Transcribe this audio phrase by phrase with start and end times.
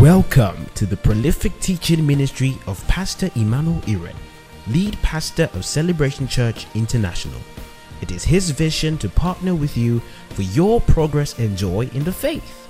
[0.00, 4.16] Welcome to the prolific teaching ministry of Pastor Emmanuel Iren,
[4.66, 7.38] lead pastor of Celebration Church International.
[8.00, 10.00] It is his vision to partner with you
[10.30, 12.66] for your progress and joy in the faith.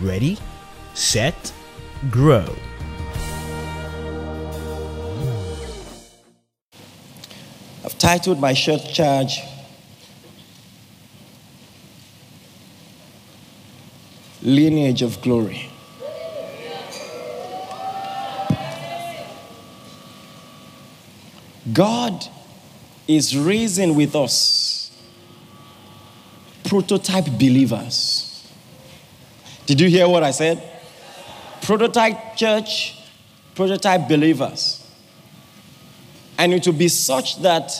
[0.00, 0.38] Ready,
[0.94, 1.52] set,
[2.08, 2.54] grow.
[7.84, 9.40] I've titled my short charge
[14.40, 15.69] Lineage of Glory.
[21.72, 22.26] God
[23.06, 24.96] is raising with us
[26.64, 28.48] prototype believers.
[29.66, 30.62] Did you hear what I said?
[31.62, 32.96] Prototype church,
[33.54, 34.88] prototype believers.
[36.38, 37.72] And it will be such that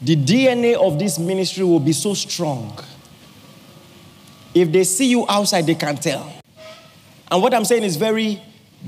[0.00, 2.78] the DNA of this ministry will be so strong.
[4.54, 6.32] If they see you outside, they can tell.
[7.30, 8.42] And what I'm saying is very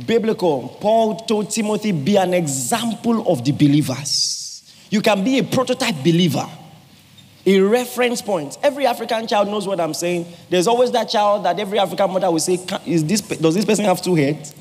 [0.07, 0.77] biblical.
[0.81, 4.73] Paul told Timothy, be an example of the believers.
[4.91, 6.49] You can be a prototype believer,
[7.47, 8.59] a reference point.
[8.63, 10.27] Every African child knows what I'm saying.
[10.51, 13.85] There's always that child that every African mother will say, is this, Does this person
[13.85, 14.55] have two heads?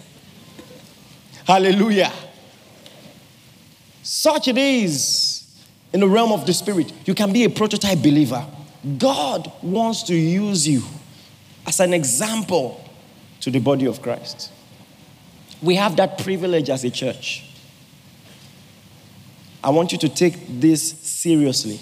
[1.45, 2.11] Hallelujah.
[4.01, 5.45] Such it is
[5.93, 6.91] in the realm of the spirit.
[7.05, 8.45] You can be a prototype believer.
[8.97, 10.83] God wants to use you
[11.65, 12.83] as an example
[13.41, 14.51] to the body of Christ.
[15.63, 17.45] We have that privilege as a church.
[19.63, 21.79] I want you to take this seriously.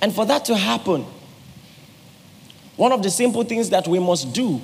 [0.00, 1.04] And for that to happen,
[2.76, 4.60] one of the simple things that we must do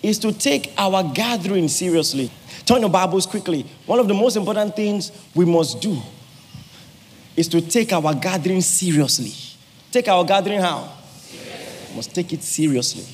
[0.00, 2.30] is to take our gathering seriously.
[2.64, 3.66] Turn your Bibles quickly.
[3.86, 6.00] One of the most important things we must do
[7.36, 9.32] is to take our gathering seriously.
[9.90, 10.92] Take our gathering how?
[11.90, 13.04] We must take it seriously.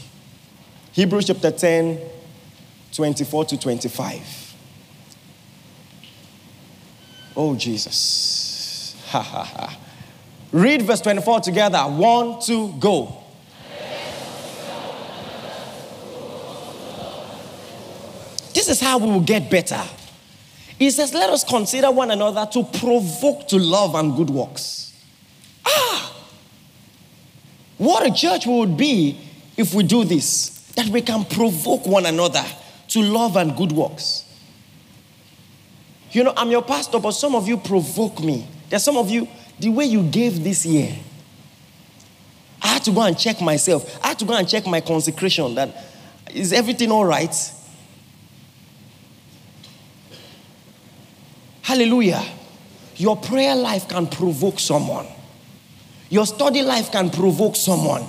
[0.93, 2.01] Hebrews chapter 10,
[2.93, 4.55] 24 to 25.
[7.37, 8.97] Oh, Jesus.
[9.09, 9.79] Ha ha ha.
[10.53, 11.79] Read verse 24 together.
[11.79, 13.17] One, two, go.
[18.53, 19.81] This is how we will get better.
[20.79, 24.93] He says, Let us consider one another to provoke to love and good works.
[25.65, 26.17] Ah!
[27.79, 29.19] What a church we would be
[29.57, 30.59] if we do this.
[30.75, 32.45] That we can provoke one another
[32.91, 34.25] to love and good works.
[36.13, 38.47] You know, I'm your pastor, but some of you provoke me.
[38.69, 39.29] There's some of you,
[39.59, 40.97] the way you gave this year,
[42.63, 43.99] I had to go and check myself.
[44.05, 45.75] I had to go and check my consecration that
[46.35, 47.35] is everything all right?
[51.63, 52.23] Hallelujah.
[52.97, 55.07] Your prayer life can provoke someone.
[56.09, 58.05] Your study life can provoke someone.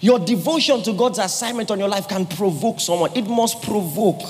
[0.00, 3.10] Your devotion to God's assignment on your life can provoke someone.
[3.16, 4.22] It must provoke.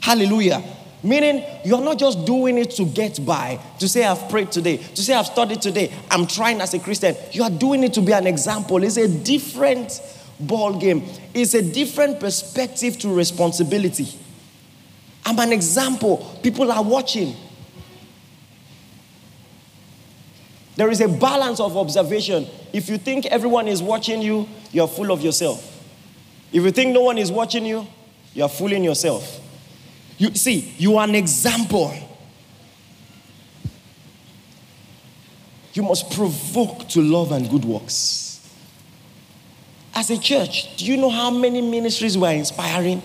[0.00, 0.62] Hallelujah.
[1.02, 5.02] Meaning, you're not just doing it to get by, to say, I've prayed today, to
[5.02, 7.16] say, I've studied today, I'm trying as a Christian.
[7.32, 8.82] You are doing it to be an example.
[8.84, 9.98] It's a different
[10.38, 14.08] ball game, it's a different perspective to responsibility.
[15.24, 16.18] I'm an example.
[16.42, 17.34] People are watching.
[20.76, 22.46] There is a balance of observation.
[22.72, 25.66] If you think everyone is watching you, you're full of yourself.
[26.52, 27.86] If you think no one is watching you,
[28.34, 29.40] you're fooling yourself.
[30.18, 31.94] You see, you are an example.
[35.72, 38.26] You must provoke to love and good works.
[39.94, 43.02] As a church, do you know how many ministries we're inspiring?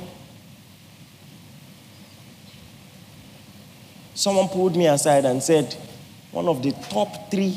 [4.14, 5.76] Someone pulled me aside and said,
[6.32, 7.56] one of the top three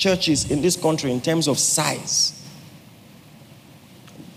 [0.00, 2.42] churches in this country in terms of size.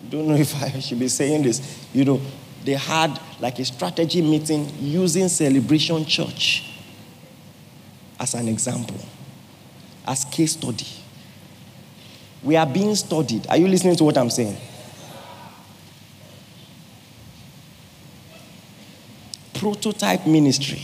[0.10, 1.88] Don't know if I should be saying this.
[1.94, 2.22] You know,
[2.64, 6.70] they had like a strategy meeting using Celebration Church
[8.20, 8.98] as an example,
[10.06, 10.86] as case study.
[12.44, 13.48] We are being studied.
[13.48, 14.58] Are you listening to what I'm saying?
[19.54, 20.82] Prototype ministry.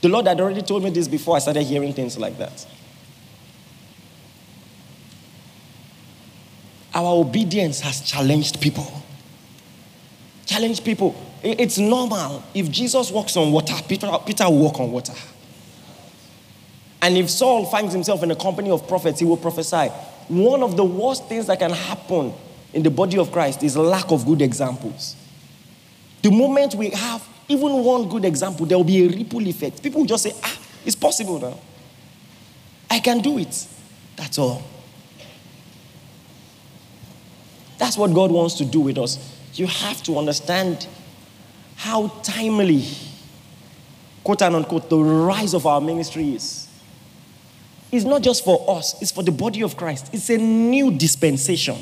[0.00, 2.64] The Lord had already told me this before I started hearing things like that.
[6.94, 8.90] Our obedience has challenged people.
[10.46, 11.14] Challenged people.
[11.42, 12.42] It's normal.
[12.54, 15.14] If Jesus walks on water, Peter, Peter will walk on water.
[17.02, 19.88] And if Saul finds himself in a company of prophets, he will prophesy.
[20.28, 22.32] One of the worst things that can happen
[22.72, 25.16] in the body of Christ is lack of good examples.
[26.22, 29.82] The moment we have even one good example, there will be a ripple effect.
[29.82, 31.58] People will just say, ah, it's possible now.
[32.90, 33.66] I can do it.
[34.16, 34.62] That's all.
[37.78, 39.18] That's what God wants to do with us.
[39.54, 40.86] You have to understand
[41.76, 42.84] how timely,
[44.22, 46.68] quote and unquote, the rise of our ministry is.
[47.92, 50.10] It's not just for us, it's for the body of Christ.
[50.12, 51.76] It's a new dispensation.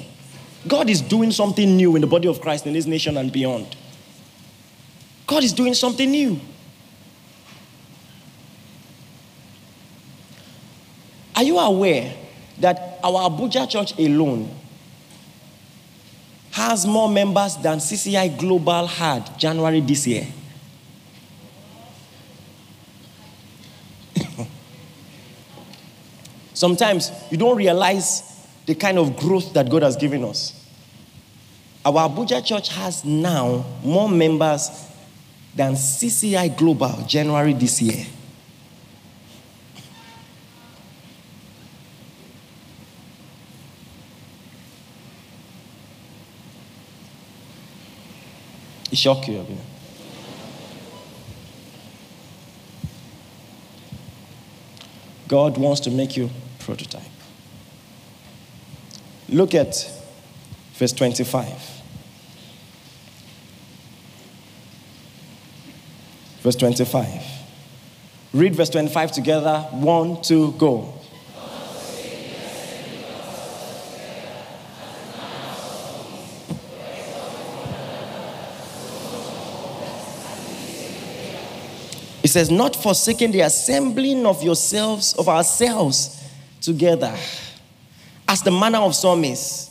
[0.68, 3.74] God is doing something new in the body of Christ in this nation and beyond.
[5.26, 6.38] God is doing something new.
[11.34, 12.14] Are you aware
[12.58, 14.54] that our Abuja church alone
[16.52, 20.26] has more members than CCI Global had January this year?
[26.54, 30.58] Sometimes you don't realize the kind of growth that God has given us.
[31.84, 34.70] Our Abuja church has now more members
[35.56, 38.06] than CCI Global January this year.
[48.92, 49.58] Shocked you, Abina.
[55.28, 56.28] God wants to make you
[56.58, 57.02] prototype.
[59.30, 59.90] Look at
[60.74, 61.46] verse 25.
[66.42, 67.22] Verse 25.
[68.34, 69.60] Read verse 25 together.
[69.70, 71.01] One, two, go.
[82.32, 86.22] Says, not forsaking the assembling of yourselves, of ourselves
[86.60, 87.14] together,
[88.26, 89.68] as the manner of some is.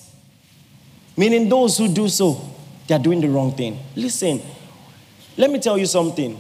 [1.17, 2.39] Meaning, those who do so,
[2.87, 3.79] they are doing the wrong thing.
[3.95, 4.41] Listen,
[5.37, 6.39] let me tell you something.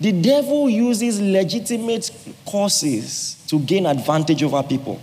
[0.00, 2.10] The devil uses legitimate
[2.44, 5.00] causes to gain advantage over people.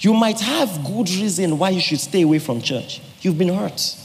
[0.00, 3.00] You might have good reason why you should stay away from church.
[3.20, 3.96] You've been hurt.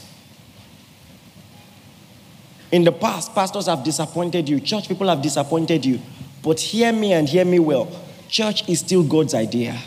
[2.72, 6.00] In the past, pastors have disappointed you, church people have disappointed you.
[6.42, 7.86] But hear me and hear me well.
[8.28, 9.78] Church is still God's idea.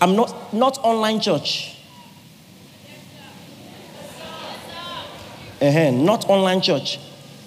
[0.00, 1.76] I'm not not online church.
[5.60, 6.98] Uh-huh, not online church.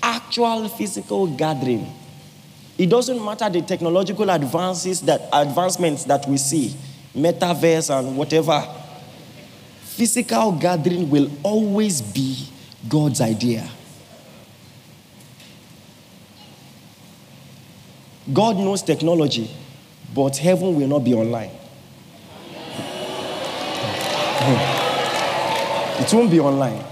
[0.02, 1.92] Actual physical gathering.
[2.78, 6.76] It doesn't matter the technological advances that advancements that we see,
[7.16, 8.64] metaverse and whatever.
[9.82, 12.48] Physical gathering will always be
[12.88, 13.68] God's idea.
[18.34, 19.50] God knows technology,
[20.14, 21.52] but heaven will not be online.
[26.00, 26.84] It won't be online.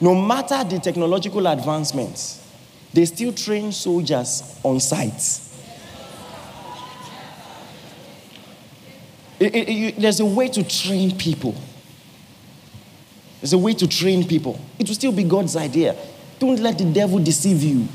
[0.00, 2.40] No matter the technological advancements,
[2.92, 5.40] they still train soldiers on site.
[9.40, 11.54] It, it, it, there's a way to train people.
[13.40, 14.60] There's a way to train people.
[14.78, 15.96] It will still be God's idea.
[16.38, 17.88] Don't let the devil deceive you.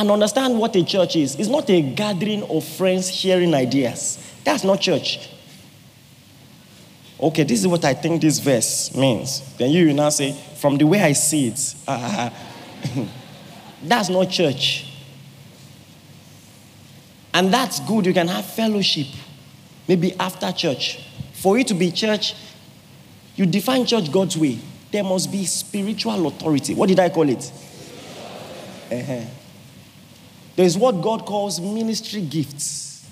[0.00, 1.36] And understand what a church is.
[1.36, 4.18] It's not a gathering of friends sharing ideas.
[4.44, 5.28] That's not church.
[7.20, 9.54] Okay, this is what I think this verse means.
[9.58, 12.30] Then you will now say, from the way I see it, uh,
[13.82, 14.86] that's not church.
[17.34, 18.06] And that's good.
[18.06, 19.06] You can have fellowship,
[19.86, 20.98] maybe after church.
[21.34, 22.34] For it to be church,
[23.36, 24.60] you define church God's way.
[24.90, 26.74] There must be spiritual authority.
[26.74, 27.52] What did I call it?
[28.90, 29.24] Uh-huh.
[30.56, 33.08] There's what God calls ministry gifts.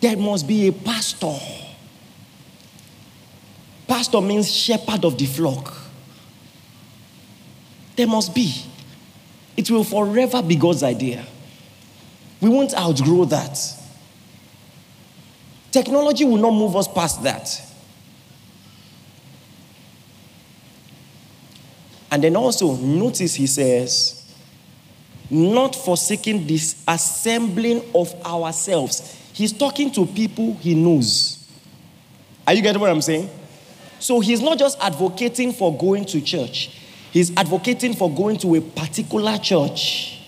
[0.00, 1.38] There must be a pastor.
[3.86, 5.74] Pastor means shepherd of the flock.
[7.96, 8.54] There must be.
[9.56, 11.26] It will forever be God's idea.
[12.40, 13.58] We won't outgrow that.
[15.72, 17.60] Technology will not move us past that.
[22.10, 24.17] And then also, notice he says,
[25.30, 29.16] not forsaking this assembling of ourselves.
[29.32, 31.48] He's talking to people he knows.
[32.46, 33.28] Are you getting what I'm saying?
[34.00, 36.70] So he's not just advocating for going to church,
[37.10, 40.20] he's advocating for going to a particular church,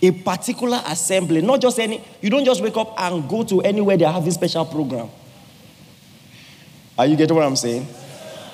[0.00, 1.40] a particular assembly.
[1.42, 4.64] Not just any, you don't just wake up and go to anywhere they're having special
[4.64, 5.08] program.
[6.98, 7.86] Are you getting what I'm saying?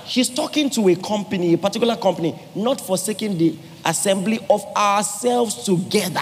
[0.04, 6.20] He's talking to a company, a particular company, not forsaking the assembly of ourselves together.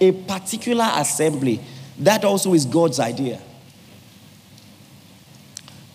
[0.00, 1.60] A particular assembly.
[1.98, 3.40] That also is God's idea.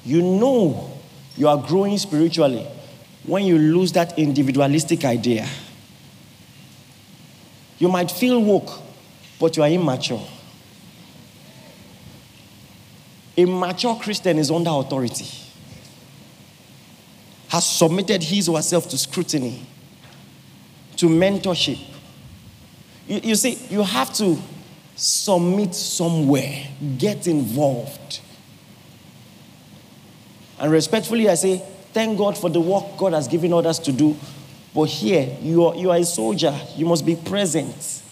[0.06, 0.92] You know
[1.38, 2.66] you are growing spiritually
[3.26, 5.48] when you lose that individualistic idea.
[7.78, 8.82] You might feel woke,
[9.40, 10.22] but you are immature.
[13.40, 15.26] A mature Christian is under authority,
[17.48, 19.66] has submitted his or herself to scrutiny,
[20.98, 21.80] to mentorship.
[23.08, 24.38] You, you see, you have to
[24.98, 26.68] submit somewhere,
[26.98, 28.20] get involved.
[30.60, 31.60] And respectfully, I say,
[31.94, 34.18] thank God for the work God has given others to do.
[34.76, 38.04] But here, you are, you are a soldier, you must be present.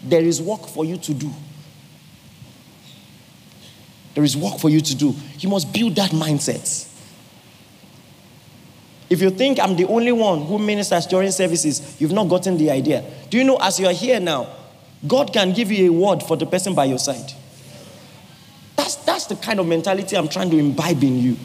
[0.00, 1.32] There is work for you to do.
[4.16, 5.14] There is work for you to do.
[5.40, 6.90] You must build that mindset.
[9.10, 12.70] If you think I'm the only one who ministers during services, you've not gotten the
[12.70, 13.04] idea.
[13.28, 14.48] Do you know, as you are here now,
[15.06, 17.30] God can give you a word for the person by your side.
[18.74, 21.36] That's, that's the kind of mentality I'm trying to imbibe in you.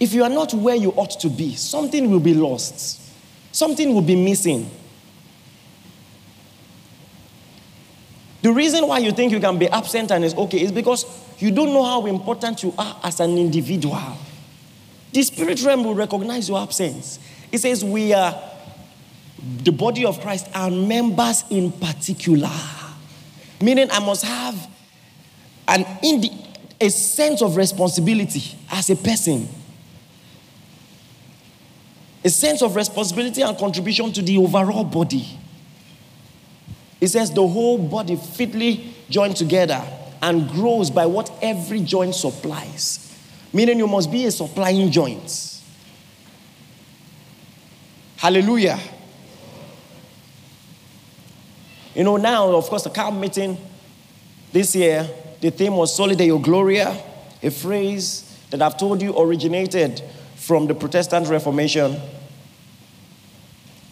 [0.00, 3.00] If you are not where you ought to be, something will be lost,
[3.52, 4.68] something will be missing.
[8.42, 11.04] The reason why you think you can be absent and it's okay is because
[11.38, 14.16] you don't know how important you are as an individual.
[15.12, 17.18] The spirit realm will recognize your absence.
[17.50, 18.40] It says, We are
[19.62, 22.50] the body of Christ, are members in particular.
[23.60, 24.68] Meaning, I must have
[25.68, 26.46] an indi-
[26.80, 29.48] a sense of responsibility as a person,
[32.24, 35.39] a sense of responsibility and contribution to the overall body.
[37.00, 39.82] It says the whole body fitly joined together
[40.22, 43.06] and grows by what every joint supplies.
[43.52, 45.60] Meaning you must be a supplying joint.
[48.16, 48.78] Hallelujah.
[51.94, 53.56] You know, now, of course, the camp meeting
[54.52, 55.08] this year,
[55.40, 57.02] the theme was Soli Gloria,
[57.42, 60.02] a phrase that I've told you originated
[60.36, 61.98] from the Protestant Reformation.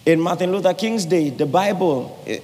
[0.05, 2.41] In Martin Luther King's day, the Bible eh,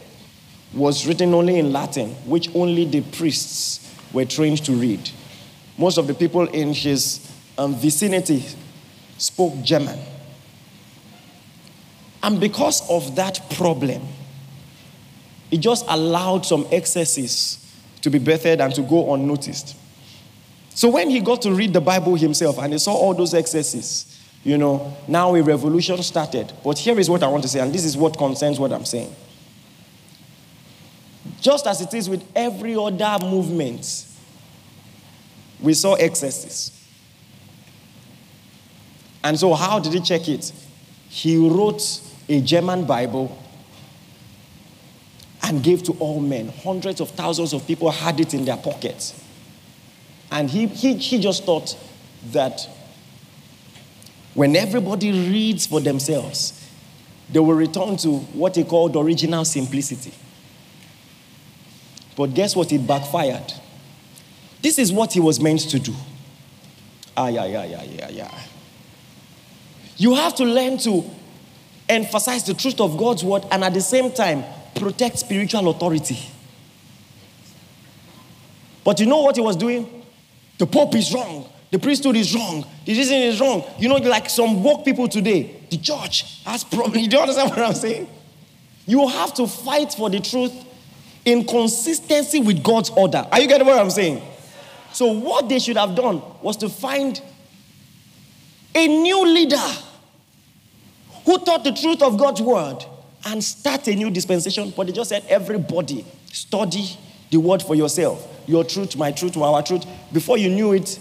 [0.74, 3.80] was written only in Latin, which only the priests
[4.12, 5.10] were trained to read.
[5.78, 8.44] Most of the people in his um, vicinity
[9.18, 9.98] spoke German.
[12.22, 14.02] And because of that problem,
[15.50, 17.60] it just allowed some excesses
[18.00, 19.76] to be bettered and to go unnoticed.
[20.70, 24.20] So when he got to read the Bible himself and he saw all those excesses,
[24.42, 26.52] you know, now a revolution started.
[26.64, 28.84] But here is what I want to say, and this is what concerns what I'm
[28.84, 29.14] saying.
[31.44, 34.06] Just as it is with every other movement,
[35.60, 36.70] we saw excesses.
[39.22, 40.50] And so, how did he check it?
[41.10, 43.38] He wrote a German Bible
[45.42, 46.48] and gave to all men.
[46.48, 49.22] Hundreds of thousands of people had it in their pockets.
[50.30, 51.76] And he, he, he just thought
[52.32, 52.66] that
[54.32, 56.66] when everybody reads for themselves,
[57.28, 60.14] they will return to what he called original simplicity.
[62.16, 62.72] But guess what?
[62.72, 63.52] It backfired.
[64.62, 65.94] This is what he was meant to do.
[67.16, 68.40] Ah, yeah, yeah, yeah, yeah, yeah.
[69.96, 71.04] You have to learn to
[71.88, 74.44] emphasize the truth of God's word and at the same time
[74.74, 76.18] protect spiritual authority.
[78.82, 80.02] But you know what he was doing?
[80.58, 81.48] The Pope is wrong.
[81.70, 82.64] The priesthood is wrong.
[82.84, 83.64] The reason is wrong.
[83.78, 86.98] You know, like some woke people today, the church has problems.
[87.02, 88.08] You don't understand what I'm saying?
[88.86, 90.52] You have to fight for the truth
[91.24, 93.26] in consistency with God's order.
[93.30, 94.22] Are you getting what I'm saying?
[94.92, 97.20] So, what they should have done was to find
[98.74, 99.56] a new leader
[101.24, 102.84] who taught the truth of God's word
[103.26, 104.72] and start a new dispensation.
[104.76, 106.84] But they just said, everybody study
[107.30, 108.42] the word for yourself.
[108.46, 109.86] Your truth, my truth, our truth.
[110.12, 110.98] Before you knew it,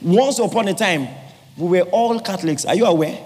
[0.00, 1.08] once upon a time,
[1.56, 2.64] we were all Catholics.
[2.64, 3.18] Are you aware?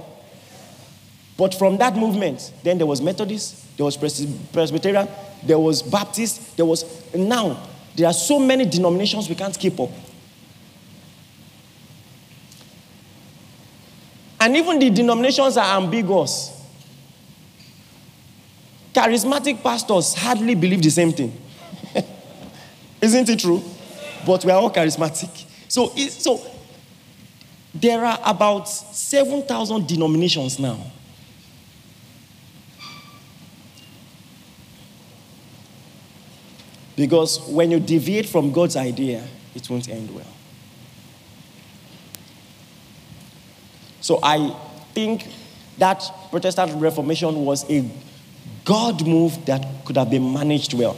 [1.37, 5.09] But from that movement, then there was Methodist, there was Presbyterian,
[5.47, 6.85] there was Baptist, there was.
[7.15, 9.91] Now, there are so many denominations we can't keep up.
[14.39, 16.53] And even the denominations are ambiguous.
[18.93, 21.37] Charismatic pastors hardly believe the same thing.
[23.01, 23.63] Isn't it true?
[24.27, 25.45] But we are all charismatic.
[25.69, 26.41] So, so
[27.75, 30.79] there are about 7,000 denominations now.
[36.97, 39.23] Because when you deviate from God's idea,
[39.55, 40.27] it won't end well.
[44.01, 44.57] So I
[44.95, 45.27] think
[45.79, 47.89] that Protestant Reformation was a
[48.65, 50.97] God move that could have been managed well.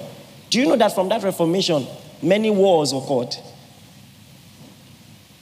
[0.51, 1.87] Do you know that from that Reformation,
[2.23, 3.35] many wars occurred?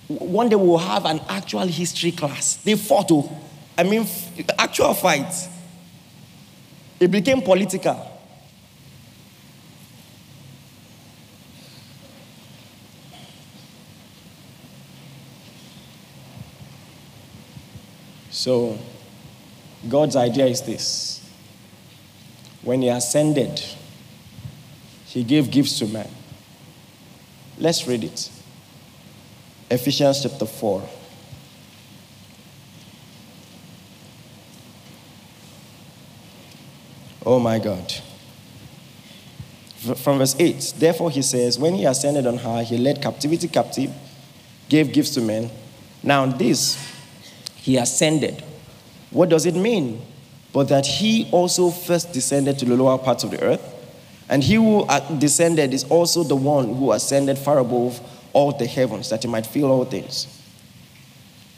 [0.08, 2.56] one day we'll have an actual history class.
[2.56, 3.40] They fought, oh,
[3.76, 4.06] I mean,
[4.58, 5.48] actual fights.
[7.00, 8.12] It became political.
[18.46, 18.78] So,
[19.88, 21.28] God's idea is this
[22.62, 23.60] when He ascended,
[25.06, 26.08] He gave gifts to man.
[27.58, 28.30] Let's read it.
[29.68, 30.88] Ephesians chapter 4.
[37.24, 37.92] Oh my God.
[39.96, 43.92] From verse 8, therefore he says, When he ascended on high, he led captivity captive,
[44.68, 45.50] gave gifts to men.
[46.04, 46.95] Now, this,
[47.66, 48.44] he ascended.
[49.10, 50.00] What does it mean?
[50.52, 53.74] But that he also first descended to the lower parts of the earth.
[54.28, 58.00] And he who uh, descended is also the one who ascended far above
[58.32, 60.28] all the heavens, that he might fill all things.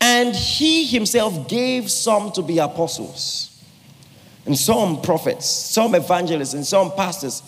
[0.00, 3.62] And he himself gave some to be apostles,
[4.46, 7.42] and some prophets, some evangelists, and some pastors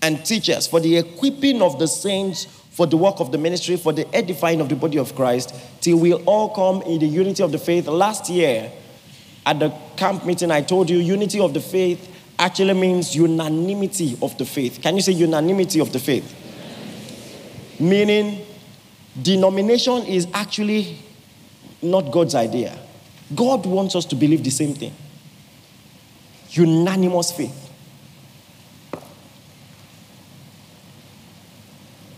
[0.00, 3.90] and teachers for the equipping of the saints, for the work of the ministry, for
[3.90, 7.50] the edifying of the body of Christ, till we all come in the unity of
[7.50, 7.86] the faith.
[7.86, 8.70] Last year,
[9.46, 14.36] at the camp meeting, I told you unity of the faith actually means unanimity of
[14.36, 14.82] the faith.
[14.82, 16.30] Can you say unanimity of the faith?
[17.80, 18.44] Meaning,
[19.22, 20.98] denomination is actually
[21.80, 22.78] not God's idea.
[23.34, 24.92] God wants us to believe the same thing.
[26.50, 27.65] Unanimous faith.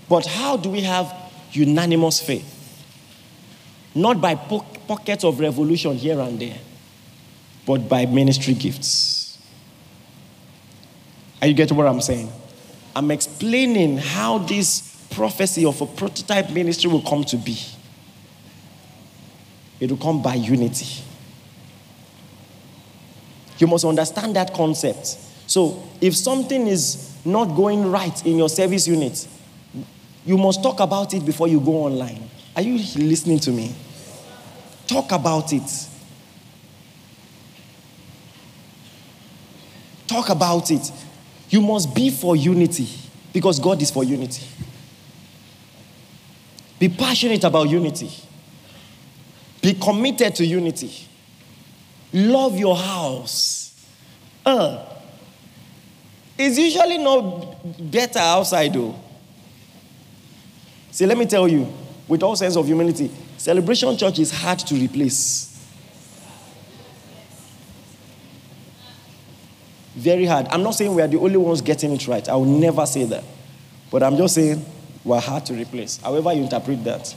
[0.09, 1.15] But how do we have
[1.53, 2.55] unanimous faith?
[3.95, 6.59] Not by po- pockets of revolution here and there,
[7.67, 9.39] but by ministry gifts.
[11.41, 12.33] Are you getting what I'm saying?
[12.97, 17.59] I'm explaining how this prophecy of a prototype ministry will come to be.
[19.81, 21.03] It will come by unity.
[23.59, 25.07] You must understand that concept.
[25.47, 29.27] So, if something is not going right in your service unit,
[30.29, 32.29] you must talk about it before you go online.
[32.55, 33.75] Are you listening to me?
[34.87, 35.89] Talk about it.
[40.07, 40.93] Talk about it.
[41.49, 42.87] You must be for unity
[43.33, 44.47] because God is for unity.
[46.79, 48.11] Be passionate about unity.
[49.63, 50.93] Be committed to unity.
[52.13, 53.83] Love your house.
[54.45, 54.85] Uh,
[56.37, 58.95] it's usually not better outside though.
[60.91, 61.73] See, let me tell you,
[62.07, 65.49] with all sense of humility, celebration church is hard to replace.
[69.95, 70.47] Very hard.
[70.51, 72.27] I'm not saying we are the only ones getting it right.
[72.29, 73.25] I will never say that.
[73.91, 74.65] But I'm just saying
[75.05, 75.97] we're hard to replace.
[75.99, 77.15] However, you interpret that.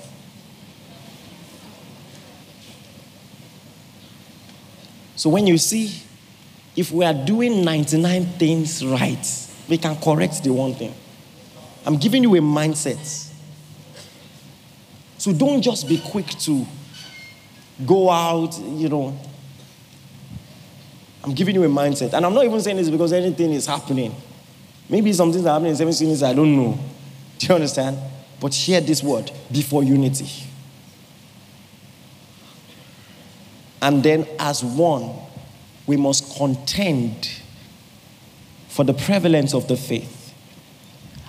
[5.15, 6.01] So when you see,
[6.75, 10.93] if we are doing 99 things right, we can correct the one thing.
[11.85, 13.30] I'm giving you a mindset.
[15.21, 16.65] So don't just be quick to
[17.85, 19.15] go out, you know.
[21.23, 22.13] I'm giving you a mindset.
[22.13, 24.15] And I'm not even saying this because anything is happening.
[24.89, 26.75] Maybe some things are happening in seven cities, I don't know.
[27.37, 27.99] Do you understand?
[28.39, 30.27] But share this word before unity.
[33.79, 35.11] And then, as one,
[35.85, 37.29] we must contend
[38.69, 40.33] for the prevalence of the faith.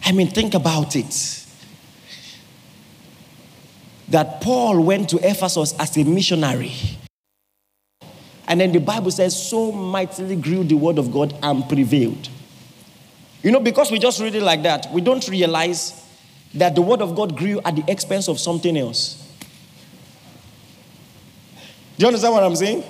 [0.03, 1.42] I mean, think about it
[4.13, 6.73] that Paul went to Ephesus as a missionary.
[8.47, 12.29] And then the Bible says, so mightily grew the word of God and prevailed.
[13.43, 15.99] You know, because we just read it like that, we don't realize
[16.53, 19.19] that the word of God grew at the expense of something else.
[21.97, 22.85] Do you understand what I'm saying?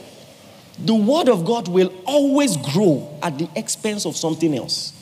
[0.81, 4.93] The word of God will always grow at the expense of something else.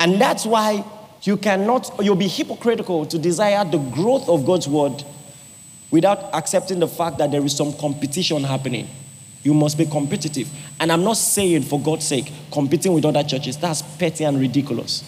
[0.00, 0.84] And that's why
[1.22, 5.04] you cannot, you'll be hypocritical to desire the growth of God's word
[5.90, 8.88] without accepting the fact that there is some competition happening.
[9.42, 10.48] You must be competitive.
[10.78, 13.56] And I'm not saying, for God's sake, competing with other churches.
[13.56, 15.02] That's petty and ridiculous.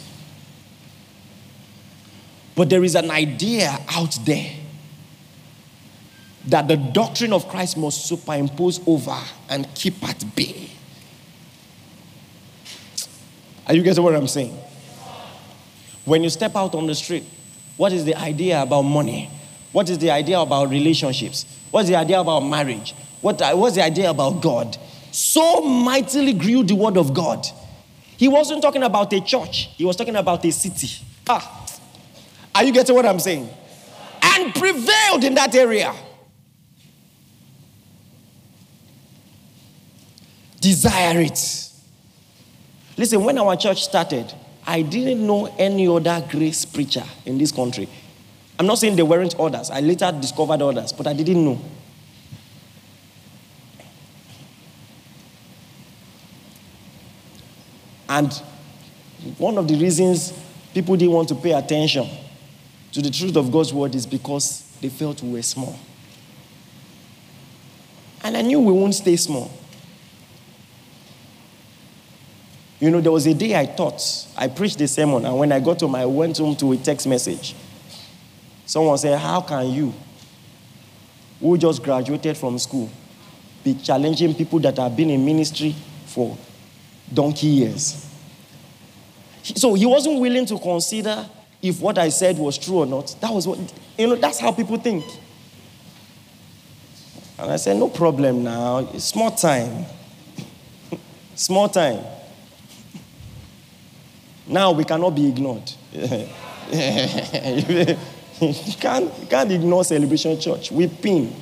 [2.54, 4.50] But there is an idea out there
[6.46, 10.68] that the doctrine of Christ must superimpose over and keep at bay.
[13.66, 14.58] Are you getting what I'm saying?
[16.04, 17.24] When you step out on the street,
[17.76, 19.30] what is the idea about money?
[19.72, 21.46] What is the idea about relationships?
[21.70, 22.94] What's the idea about marriage?
[23.20, 24.76] What, what's the idea about God?
[25.10, 27.46] So mightily grew the word of God.
[28.16, 31.04] He wasn't talking about a church, he was talking about a city.
[31.28, 31.66] Ah,
[32.54, 33.48] are you getting what I'm saying?
[34.22, 35.94] and prevailed in that area.
[40.60, 41.68] Desire it.
[42.96, 44.32] Listen, when our church started,
[44.66, 47.88] I didn't know any other grace preacher in this country.
[48.58, 49.70] I'm not saying there weren't others.
[49.70, 51.60] I later discovered others, but I didn't know.
[58.08, 58.32] And
[59.38, 60.32] one of the reasons
[60.74, 62.08] people didn't want to pay attention
[62.92, 65.78] to the truth of God's word is because they felt we were small.
[68.22, 69.50] And I knew we won't stay small.
[72.82, 74.02] You know, there was a day I taught,
[74.36, 77.06] I preached the sermon, and when I got home, I went home to a text
[77.06, 77.54] message.
[78.66, 79.94] Someone said, How can you,
[81.38, 82.90] who just graduated from school,
[83.62, 86.36] be challenging people that have been in ministry for
[87.14, 88.04] donkey years?
[89.44, 91.24] So he wasn't willing to consider
[91.62, 93.14] if what I said was true or not.
[93.20, 93.60] That was what,
[93.96, 95.04] you know, that's how people think.
[97.38, 99.84] And I said, No problem now, it's small time.
[101.36, 102.04] small time.
[104.46, 105.70] Now we cannot be ignored.
[105.92, 106.04] you,
[108.80, 110.72] can't, you can't ignore Celebration Church.
[110.72, 111.34] We pin.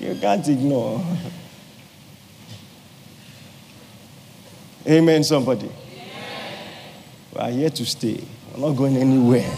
[0.00, 1.04] you can't ignore.
[4.86, 5.70] Amen, somebody.
[7.32, 8.22] We are here to stay.
[8.52, 9.50] We're not going anywhere.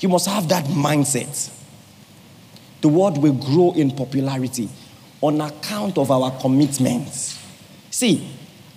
[0.00, 1.52] you must have that mindset.
[2.80, 4.68] The word will grow in popularity
[5.20, 7.38] on account of our commitments.
[7.90, 8.28] See,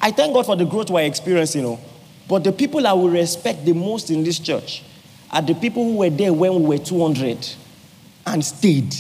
[0.02, 1.80] I thank God for the growth we're experiencing, you know,
[2.28, 4.84] but the people I will respect the most in this church
[5.32, 7.48] are the people who were there when we were 200
[8.26, 8.94] and stayed.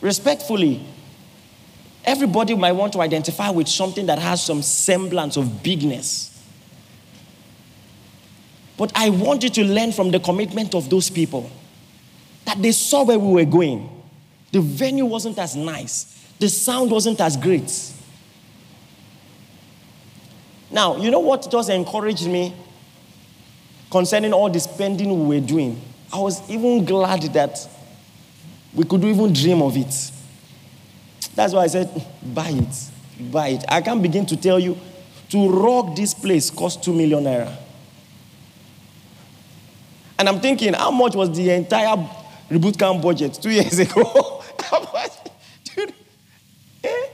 [0.00, 0.84] Respectfully,
[2.04, 6.28] everybody might want to identify with something that has some semblance of bigness.
[8.76, 11.50] But I want you to learn from the commitment of those people
[12.44, 14.01] that they saw where we were going.
[14.52, 17.92] The venue wasn't as nice, the sound wasn't as great.
[20.70, 22.54] Now, you know what just encouraged me
[23.90, 25.80] concerning all the spending we were doing?
[26.12, 27.58] I was even glad that
[28.74, 30.10] we could even dream of it.
[31.34, 31.90] That's why I said,
[32.22, 32.90] buy it,
[33.30, 33.64] buy it.
[33.68, 34.78] I can't begin to tell you
[35.30, 37.56] to rock this place cost 2 million naira.
[40.18, 41.96] And I'm thinking, how much was the entire
[42.52, 44.42] reboot camp budget two years ago?
[46.84, 47.06] Eh?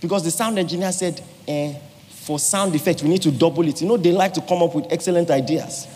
[0.00, 1.74] Because the sound engineer said, eh,
[2.08, 3.80] for sound effect, we need to double it.
[3.82, 5.88] You know, they like to come up with excellent ideas.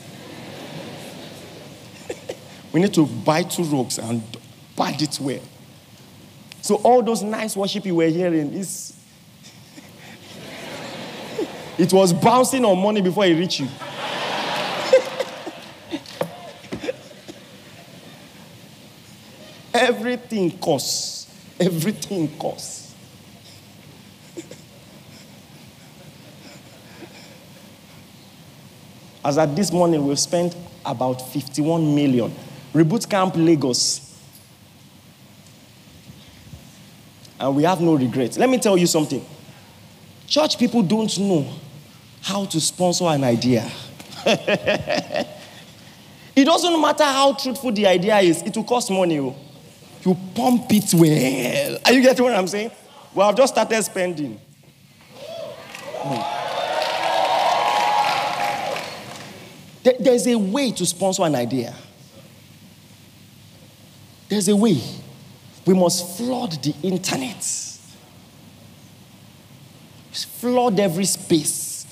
[2.73, 4.23] we need to buy two ropes and
[4.77, 5.41] band it well.
[6.61, 8.97] So all those nice worship you were hearing is
[11.79, 13.69] it was bouncing on money before it reached you.
[19.85, 21.27] Everything costs.
[21.61, 22.95] Everything costs.
[29.23, 32.35] As at this morning, we've spent about 51 million.
[32.73, 34.19] Reboot Camp Lagos.
[37.39, 38.39] And we have no regrets.
[38.39, 39.25] Let me tell you something.
[40.27, 41.47] Church people don't know
[42.23, 43.71] how to sponsor an idea.
[44.25, 45.27] it
[46.37, 49.19] doesn't matter how truthful the idea is, it will cost money.
[49.19, 49.37] Oh.
[50.05, 51.79] You pump it well.
[51.87, 52.71] Are you getting what I'm saying?
[53.15, 54.41] Well, I've just started spending.
[60.01, 61.75] There's a way to sponsor an idea.
[64.29, 64.81] There's a way.
[65.67, 67.43] We must flood the internet.
[70.13, 71.87] Flood every space.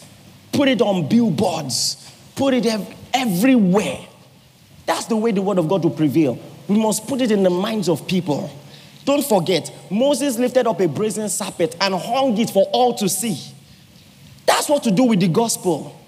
[0.52, 2.10] Put it on billboards.
[2.36, 3.98] Put it ev- everywhere.
[4.84, 6.38] That's the way the word of God will prevail.
[6.68, 8.50] We must put it in the minds of people.
[9.04, 13.38] Don't forget, Moses lifted up a brazen serpent and hung it for all to see.
[14.46, 15.98] That's what to do with the gospel.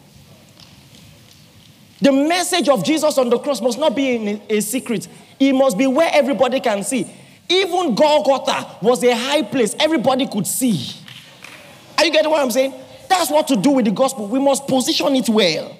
[2.01, 5.09] The message of Jesus on the cross must not be in a secret,
[5.40, 7.11] it must be where everybody can see.
[7.49, 10.90] Even Golgotha was a high place, everybody could see.
[11.99, 12.75] Are you getting what I'm saying?
[13.09, 14.27] That's what to do with the gospel.
[14.27, 15.77] We must position it well.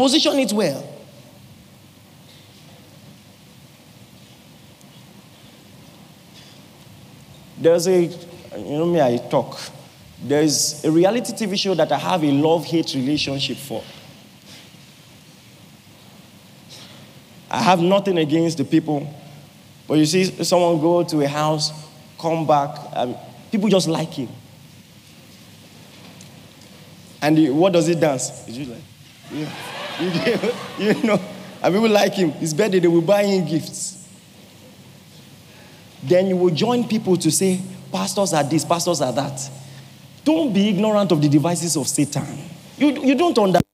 [0.00, 0.82] Position it well.
[7.58, 9.60] There's a, you know me, I talk.
[10.24, 13.84] There's a reality TV show that I have a love hate relationship for.
[17.50, 19.06] I have nothing against the people,
[19.86, 21.72] but you see someone go to a house,
[22.18, 23.18] come back, and
[23.52, 24.30] people just like him.
[27.20, 28.46] And he, what does he dance?
[28.46, 28.80] He's just like,
[29.30, 29.50] yeah.
[30.78, 31.20] you, know,
[31.62, 32.30] and people like him.
[32.32, 34.08] His birthday, they will buy him gifts.
[36.02, 37.60] Then you will join people to say,
[37.92, 39.50] pastors are this, pastors are that.
[40.24, 42.26] Don't be ignorant of the devices of Satan.
[42.78, 43.64] You, you don't understand.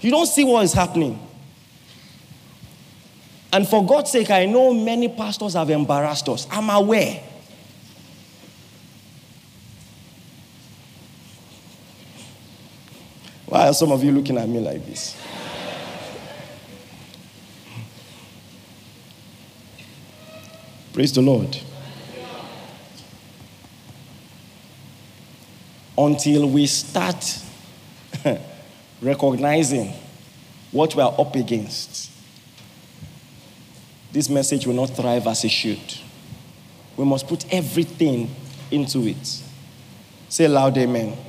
[0.00, 1.18] You don't see what is happening.
[3.52, 6.46] And for God's sake, I know many pastors have embarrassed us.
[6.50, 7.22] I'm aware.
[13.58, 15.20] Why are some of you looking at me like this?
[20.92, 21.58] Praise the Lord.
[25.98, 27.42] Until we start
[29.02, 29.92] recognizing
[30.70, 32.12] what we are up against,
[34.12, 35.98] this message will not thrive as it should.
[36.96, 38.32] We must put everything
[38.70, 39.42] into it.
[40.28, 41.06] Say loud, Amen.
[41.08, 41.27] amen.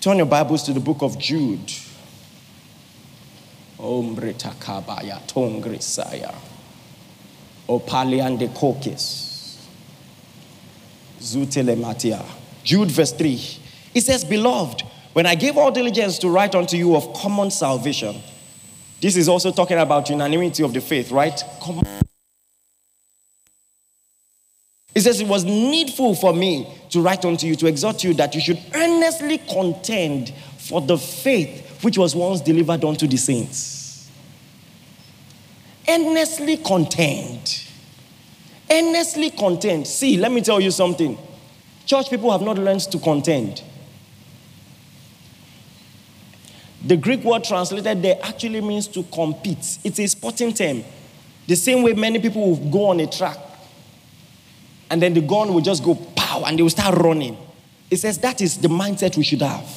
[0.00, 1.70] Turn your Bibles to the book of Jude.
[3.78, 6.34] Ombre takabaya tongrisaya.
[7.68, 9.58] Opaliande kokis.
[11.20, 12.24] Zutele
[12.64, 13.58] Jude verse 3.
[13.94, 18.22] It says, Beloved, when I gave all diligence to write unto you of common salvation,
[19.02, 21.44] this is also talking about unanimity of the faith, right?
[21.60, 21.84] Common.
[24.94, 28.34] It says, It was needful for me to write unto you, to exhort you that
[28.34, 34.10] you should earnestly contend for the faith which was once delivered unto the saints.
[35.88, 37.64] Earnestly contend.
[38.70, 39.86] Earnestly contend.
[39.86, 41.18] See, let me tell you something.
[41.86, 43.62] Church people have not learned to contend.
[46.84, 49.78] The Greek word translated there actually means to compete.
[49.84, 50.82] It's a sporting term.
[51.46, 53.38] The same way many people will go on a track
[54.90, 55.94] and then the gun will just go
[56.40, 57.36] pow and they will start running.
[57.90, 59.68] It says that is the mindset we should have.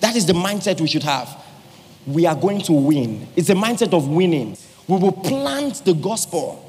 [0.00, 1.44] That is the mindset we should have.
[2.06, 3.28] We are going to win.
[3.36, 4.56] It's a mindset of winning.
[4.86, 6.64] We will plant the gospel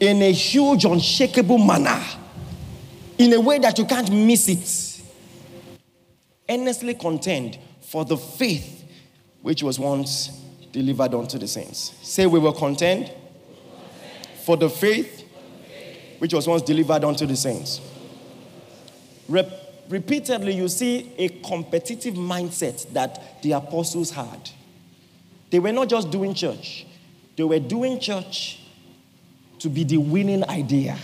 [0.00, 2.02] in a huge, unshakable manner,
[3.18, 4.94] in a way that you can't miss it
[6.48, 8.84] earnestly contend for the faith
[9.42, 10.28] which was once
[10.72, 11.94] delivered unto the saints.
[12.02, 13.12] Say, we will contend
[14.44, 15.23] for the faith
[16.18, 17.80] which was once delivered unto the saints.
[19.28, 24.50] Rep- repeatedly, you see a competitive mindset that the apostles had.
[25.50, 26.86] They were not just doing church,
[27.36, 28.60] they were doing church
[29.60, 30.96] to be the winning idea.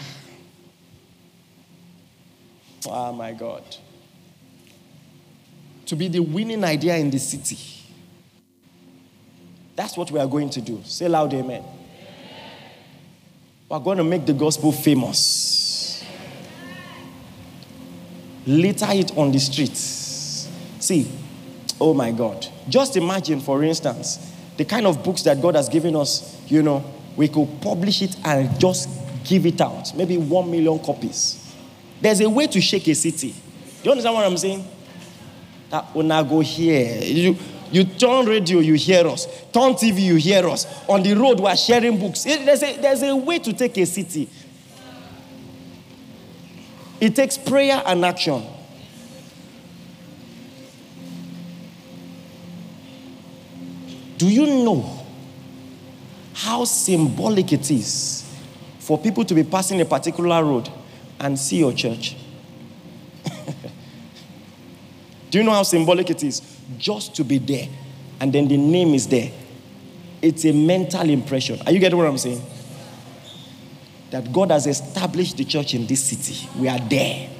[2.87, 3.65] Oh my God
[5.91, 7.59] to be the winning idea in the city.
[9.75, 10.81] That's what we are going to do.
[10.85, 11.65] Say loud, amen.
[13.71, 16.05] We're going to make the gospel famous.
[18.47, 20.51] Litter it on the streets.
[20.81, 21.11] See,
[21.81, 22.47] oh my God.
[22.69, 26.85] Just imagine, for instance, the kind of books that God has given us, you know,
[27.17, 28.89] we could publish it and just
[29.25, 29.95] give it out.
[29.95, 31.55] Maybe one million copies.
[32.01, 33.31] There's a way to shake a city.
[33.31, 33.37] Do
[33.85, 34.67] you understand what I'm saying?
[35.71, 37.01] that una go here.
[37.03, 37.37] You,
[37.71, 39.27] you turn radio, you hear us.
[39.53, 40.67] Turn TV, you hear us.
[40.89, 42.25] On the road, we are sharing books.
[42.25, 44.29] There's a, there's a way to take a city.
[47.01, 48.45] It takes prayer and action.
[54.19, 54.99] Do you know
[56.35, 58.31] how symbolic it is
[58.79, 60.69] for people to be passing a particular road
[61.19, 62.17] and see your church?
[65.31, 66.60] Do you know how symbolic it is?
[66.79, 67.69] Just to be there,
[68.21, 69.31] and then the name is there.
[70.23, 71.61] It's a mental impression.
[71.67, 72.43] Are you getting what I'm saying?
[74.11, 76.49] That God has established the church in this city.
[76.59, 77.31] We are there.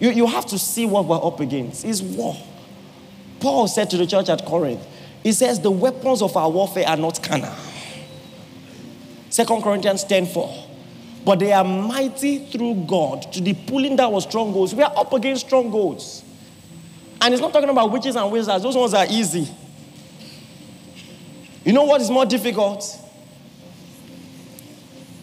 [0.00, 1.84] You, you have to see what we're up against.
[1.84, 2.36] It's war.
[3.40, 4.84] Paul said to the church at Corinth,
[5.22, 7.54] he says, The weapons of our warfare are not carnal.
[9.30, 10.68] Second Corinthians 10 4
[11.28, 14.74] but they are mighty through God to the pulling down of strongholds.
[14.74, 16.24] We are up against strongholds.
[17.20, 19.48] And it's not talking about witches and wizards, those ones are easy.
[21.64, 22.98] You know what is more difficult?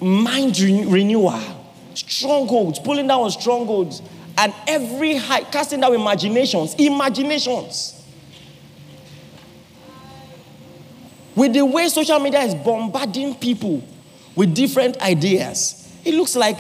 [0.02, 1.42] Mind renewal,
[1.94, 4.02] strongholds, pulling down strongholds,
[4.38, 8.04] and every high, casting down imaginations, imaginations.
[11.36, 13.84] With the way social media is bombarding people
[14.36, 16.58] with different ideas, it looks like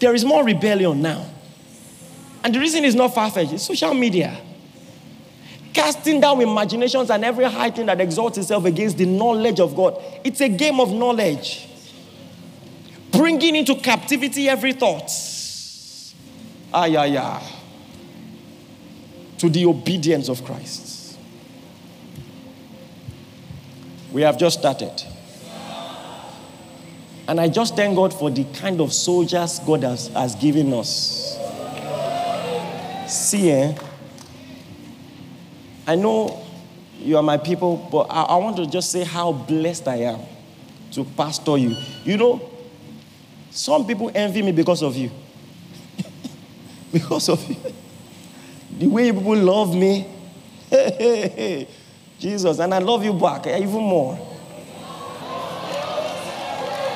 [0.00, 1.24] there is more rebellion now.
[2.44, 4.40] And the reason is not far fetched, it's social media.
[5.78, 10.02] casting down imaginations and every high thing that exalts itself against the knowledge of God.
[10.24, 11.68] It's a game of knowledge.
[13.12, 15.08] Bringing into captivity every thought.
[16.74, 17.42] Ah, yeah, yeah.
[19.38, 21.16] To the obedience of Christ.
[24.12, 25.02] We have just started.
[27.28, 31.27] And I just thank God for the kind of soldiers God has, has given us.
[33.08, 33.74] See, eh?
[35.86, 36.44] I know
[36.98, 40.20] you are my people, but I, I want to just say how blessed I am
[40.92, 41.74] to pastor you.
[42.04, 42.50] You know,
[43.50, 45.10] some people envy me because of you.
[46.92, 47.56] because of you.
[48.78, 50.06] The way people love me.
[52.18, 54.18] Jesus, and I love you back even more.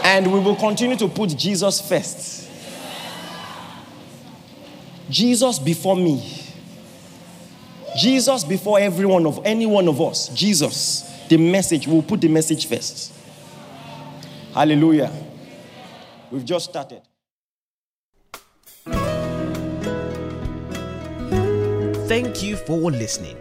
[0.05, 2.42] And we will continue to put Jesus first.
[5.13, 6.27] Jesus before me.
[7.99, 10.29] Jesus before every one of any one of us.
[10.29, 13.13] Jesus, the message, we'll put the message first.
[14.55, 15.13] Hallelujah.
[16.31, 17.03] We've just started.
[22.09, 23.37] Thank you for listening.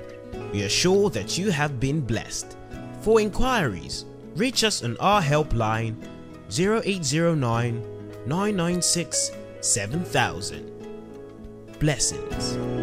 [0.52, 2.58] We are sure that you have been blessed.
[3.00, 4.04] For inquiries,
[4.36, 5.96] reach us on our helpline
[6.50, 7.82] 0809
[8.26, 9.32] 996
[9.62, 10.81] 7000.
[11.82, 12.81] Blessings.